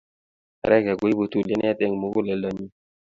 reggae 0.69 0.95
koibu 0.99 1.23
tulianet 1.31 1.79
eng 1.85 1.95
mukuleldo 2.01 2.47
nyuu 2.55 2.71